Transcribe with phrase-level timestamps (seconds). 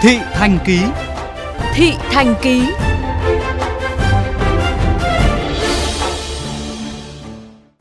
[0.00, 0.80] Thị Thành Ký
[1.74, 2.62] Thị Thành Ký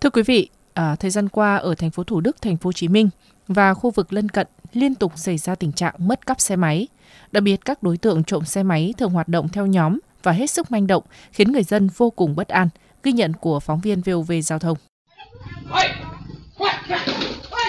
[0.00, 2.72] Thưa quý vị, à, thời gian qua ở thành phố Thủ Đức, thành phố Hồ
[2.72, 3.08] Chí Minh
[3.48, 6.88] và khu vực lân cận liên tục xảy ra tình trạng mất cắp xe máy.
[7.32, 10.50] Đặc biệt các đối tượng trộm xe máy thường hoạt động theo nhóm và hết
[10.50, 11.02] sức manh động,
[11.32, 12.68] khiến người dân vô cùng bất an,
[13.02, 14.78] ghi nhận của phóng viên VOV Giao thông.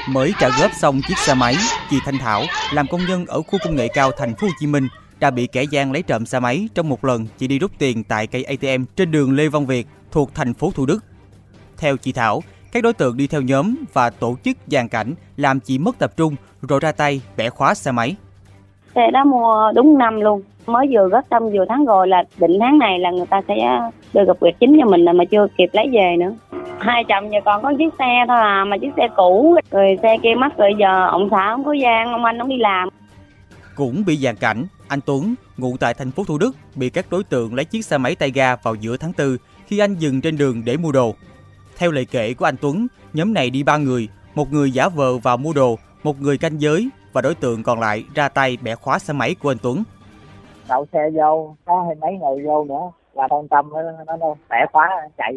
[0.09, 1.55] Mới trả góp xong chiếc xe máy,
[1.89, 2.41] chị Thanh Thảo
[2.73, 4.87] làm công nhân ở khu công nghệ cao thành phố Hồ Chí Minh
[5.19, 8.03] đã bị kẻ gian lấy trộm xe máy trong một lần chị đi rút tiền
[8.03, 10.99] tại cây ATM trên đường Lê Văn Việt thuộc thành phố Thủ Đức.
[11.77, 15.59] Theo chị Thảo, các đối tượng đi theo nhóm và tổ chức dàn cảnh làm
[15.59, 18.15] chị mất tập trung rồi ra tay bẻ khóa xe máy.
[18.95, 22.57] Xe đó mua đúng năm luôn, mới vừa góp xong vừa tháng rồi là định
[22.59, 23.79] tháng này là người ta sẽ
[24.13, 26.31] đưa gặp việc chính cho mình mà chưa kịp lấy về nữa.
[26.81, 30.17] Hai chồng giờ còn có chiếc xe thôi à, mà chiếc xe cũ, rồi xe
[30.23, 32.89] kia mất rồi giờ ông xã không có gian, ông anh không đi làm.
[33.75, 37.23] Cũng bị dàn cảnh, anh Tuấn, ngụ tại thành phố Thủ Đức, bị các đối
[37.23, 40.37] tượng lấy chiếc xe máy tay ga vào giữa tháng 4 khi anh dừng trên
[40.37, 41.13] đường để mua đồ.
[41.77, 45.17] Theo lời kể của anh Tuấn, nhóm này đi ba người, một người giả vờ
[45.17, 48.75] vào mua đồ, một người canh giới và đối tượng còn lại ra tay bẻ
[48.75, 49.83] khóa xe máy của anh Tuấn.
[50.69, 54.35] Đậu xe vô, có hai mấy người vô nữa, là con tâm nó, nó, nó
[54.49, 55.33] bẻ khóa chạy.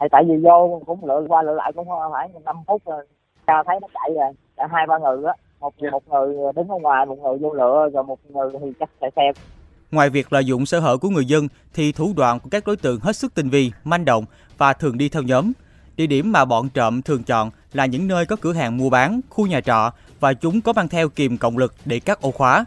[0.00, 3.06] Thì tại vì vô cũng lựa qua lựa lại cũng phải 5 phút rồi,
[3.46, 6.78] cha thấy nó chạy rồi, đã hai ba người á, một một người đứng ở
[6.78, 9.32] ngoài, một người vô lựa, rồi một người thì chắc chạy xe.
[9.90, 12.76] Ngoài việc lợi dụng sơ hở của người dân thì thủ đoạn của các đối
[12.76, 14.24] tượng hết sức tinh vi, manh động
[14.58, 15.52] và thường đi theo nhóm.
[15.96, 19.20] Địa điểm mà bọn trộm thường chọn là những nơi có cửa hàng mua bán,
[19.30, 22.64] khu nhà trọ và chúng có mang theo kìm cộng lực để cắt ổ khóa.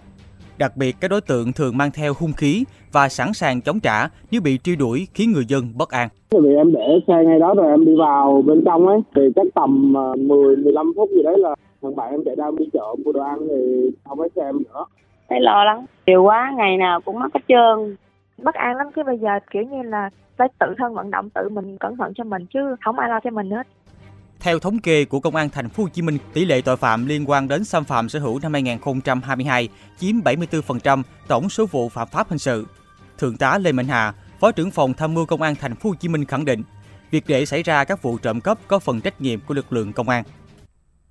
[0.58, 4.08] Đặc biệt, các đối tượng thường mang theo hung khí và sẵn sàng chống trả
[4.32, 6.10] nếu bị truy đuổi khiến người dân bất an.
[6.32, 9.48] Vì em để xe ngay đó rồi em đi vào bên trong ấy, thì chắc
[9.56, 13.22] tầm 10-15 phút gì đấy là thằng bạn em chạy ra đi chợ mua đồ
[13.22, 14.86] ăn thì không thấy xe em nữa.
[15.30, 17.96] Thấy lo lắng, nhiều quá, ngày nào cũng mất hết trơn.
[18.44, 21.50] Bất an lắm, cái bây giờ kiểu như là phải tự thân vận động tự
[21.50, 23.68] mình cẩn thận cho mình chứ không ai lo cho mình hết.
[24.40, 27.06] Theo thống kê của Công an Thành phố Hồ Chí Minh, tỷ lệ tội phạm
[27.06, 32.08] liên quan đến xâm phạm sở hữu năm 2022 chiếm 74% tổng số vụ phạm
[32.08, 32.66] pháp hình sự.
[33.18, 35.96] Thượng tá Lê Mạnh Hà, Phó trưởng phòng tham mưu Công an Thành phố Hồ
[35.96, 36.64] Chí Minh khẳng định,
[37.12, 39.94] việc để xảy ra các vụ trộm cắp có phần trách nhiệm của lực lượng
[39.94, 40.24] công an.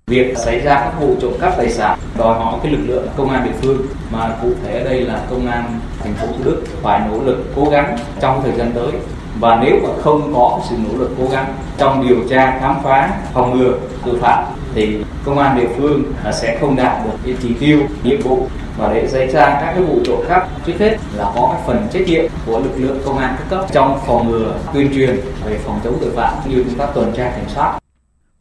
[0.07, 3.29] Việc xảy ra các vụ trộm cắp tài sản đòi hỏi cái lực lượng công
[3.29, 6.63] an địa phương mà cụ thể ở đây là công an thành phố Thủ Đức
[6.81, 8.91] phải nỗ lực cố gắng trong thời gian tới
[9.39, 13.21] và nếu mà không có sự nỗ lực cố gắng trong điều tra khám phá
[13.33, 16.03] phòng ngừa tội phạm thì công an địa phương
[16.33, 18.47] sẽ không đạt được cái chỉ tiêu nhiệm vụ
[18.77, 21.87] và để xảy ra các cái vụ trộm cắp trước hết là có cái phần
[21.93, 25.57] trách nhiệm của lực lượng công an các cấp trong phòng ngừa tuyên truyền về
[25.57, 27.79] phòng chống tội phạm cũng như công tác tuần tra kiểm soát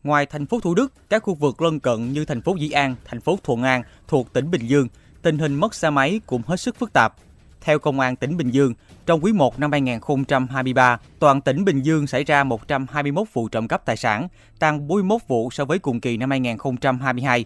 [0.06, 2.94] Ngoài thành phố Thủ Đức, các khu vực lân cận như thành phố Dĩ An,
[3.04, 4.88] thành phố Thuận An thuộc tỉnh Bình Dương,
[5.22, 7.14] tình hình mất xe máy cũng hết sức phức tạp.
[7.60, 8.74] Theo Công an tỉnh Bình Dương,
[9.06, 13.84] trong quý 1 năm 2023, toàn tỉnh Bình Dương xảy ra 121 vụ trộm cắp
[13.84, 14.28] tài sản,
[14.58, 17.44] tăng 41 vụ so với cùng kỳ năm 2022.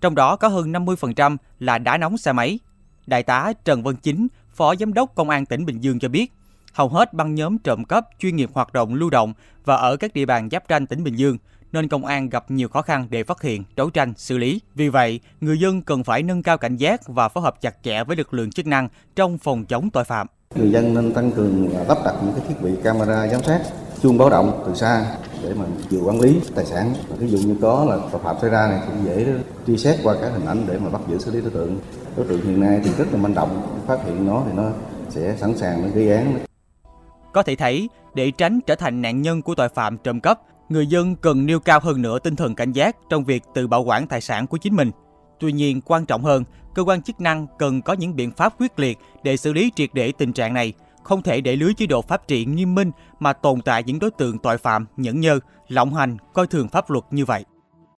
[0.00, 2.58] Trong đó có hơn 50% là đá nóng xe máy.
[3.06, 6.32] Đại tá Trần Văn Chính, Phó Giám đốc Công an tỉnh Bình Dương cho biết,
[6.72, 9.34] hầu hết băng nhóm trộm cắp chuyên nghiệp hoạt động lưu động
[9.64, 11.38] và ở các địa bàn giáp ranh tỉnh Bình Dương–
[11.76, 14.60] nên công an gặp nhiều khó khăn để phát hiện, đấu tranh, xử lý.
[14.74, 18.04] Vì vậy, người dân cần phải nâng cao cảnh giác và phối hợp chặt chẽ
[18.04, 20.26] với lực lượng chức năng trong phòng chống tội phạm.
[20.54, 23.60] Người dân nên tăng cường lắp đặt những cái thiết bị camera giám sát,
[24.02, 25.04] chuông báo động từ xa
[25.42, 26.94] để mà vừa quản lý tài sản.
[27.18, 29.26] Ví dụ như có là tội phạm xảy ra này cũng dễ
[29.66, 31.80] truy xét qua các hình ảnh để mà bắt giữ xử lý đối tượng.
[32.16, 34.70] Đối tượng hiện nay thì rất là manh động, phát hiện nó thì nó
[35.08, 36.38] sẽ sẵn sàng để gây án.
[37.32, 40.86] Có thể thấy, để tránh trở thành nạn nhân của tội phạm trộm cắp, người
[40.86, 44.06] dân cần nêu cao hơn nữa tinh thần cảnh giác trong việc tự bảo quản
[44.06, 44.90] tài sản của chính mình.
[45.40, 46.44] Tuy nhiên, quan trọng hơn,
[46.74, 49.90] cơ quan chức năng cần có những biện pháp quyết liệt để xử lý triệt
[49.92, 50.72] để tình trạng này,
[51.02, 54.10] không thể để lưới chế độ pháp trị nghiêm minh mà tồn tại những đối
[54.10, 55.38] tượng tội phạm nhẫn nhơ,
[55.68, 57.44] lộng hành, coi thường pháp luật như vậy.